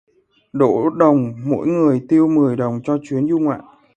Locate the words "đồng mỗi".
0.89-1.67